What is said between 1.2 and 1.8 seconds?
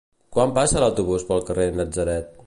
pel carrer